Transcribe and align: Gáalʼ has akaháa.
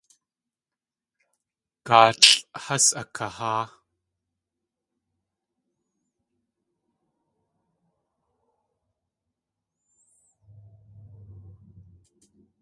Gáalʼ 1.87 2.27
has 2.63 2.85
akaháa. 3.01 3.63